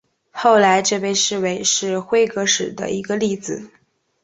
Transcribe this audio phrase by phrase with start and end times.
[0.31, 3.69] 后来这被视为是辉格史的一个例子。